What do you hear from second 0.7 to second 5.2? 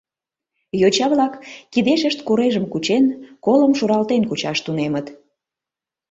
Йоча-влак, кидешышт курежым кучен, колым шуралтен кучаш тунемыт.